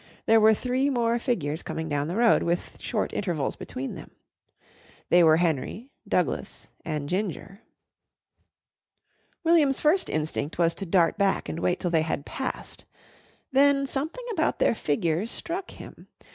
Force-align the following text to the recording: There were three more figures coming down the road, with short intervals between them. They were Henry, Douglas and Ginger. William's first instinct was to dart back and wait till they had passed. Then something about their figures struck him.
There 0.25 0.41
were 0.41 0.55
three 0.55 0.89
more 0.89 1.19
figures 1.19 1.61
coming 1.61 1.87
down 1.87 2.07
the 2.07 2.15
road, 2.15 2.41
with 2.41 2.77
short 2.81 3.13
intervals 3.13 3.55
between 3.55 3.93
them. 3.93 4.09
They 5.09 5.23
were 5.23 5.37
Henry, 5.37 5.91
Douglas 6.07 6.69
and 6.83 7.07
Ginger. 7.07 7.61
William's 9.43 9.79
first 9.79 10.09
instinct 10.09 10.57
was 10.57 10.73
to 10.73 10.87
dart 10.87 11.19
back 11.19 11.47
and 11.47 11.59
wait 11.59 11.79
till 11.79 11.91
they 11.91 12.01
had 12.01 12.25
passed. 12.25 12.85
Then 13.51 13.85
something 13.85 14.25
about 14.31 14.57
their 14.57 14.73
figures 14.73 15.29
struck 15.29 15.69
him. 15.69 16.07